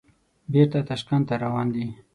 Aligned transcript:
بېرته 0.51 0.79
تاشکند 0.87 1.23
ته 1.27 1.35
روان 1.43 1.67
دي. 1.73 1.85